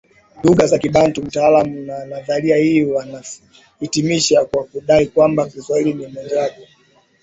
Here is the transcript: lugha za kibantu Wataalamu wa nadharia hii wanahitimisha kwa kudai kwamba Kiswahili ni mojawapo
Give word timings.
lugha 0.43 0.67
za 0.67 0.77
kibantu 0.79 1.21
Wataalamu 1.21 1.91
wa 1.91 2.05
nadharia 2.05 2.57
hii 2.57 2.85
wanahitimisha 2.85 4.45
kwa 4.45 4.63
kudai 4.63 5.07
kwamba 5.07 5.49
Kiswahili 5.49 5.93
ni 5.93 6.07
mojawapo 6.07 6.61